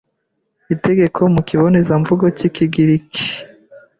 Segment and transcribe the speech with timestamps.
[0.75, 3.25] itegeko mu kibonezamvugo cy'Ikigiriki